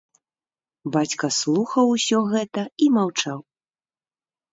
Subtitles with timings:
[0.95, 3.37] Бацька слухаў усё гэта і маўчаў.